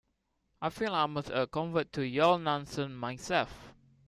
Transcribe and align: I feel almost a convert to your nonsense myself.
I 0.63 0.71
feel 0.71 0.95
almost 0.95 1.29
a 1.29 1.45
convert 1.45 1.93
to 1.93 2.01
your 2.01 2.39
nonsense 2.39 2.91
myself. 2.91 3.75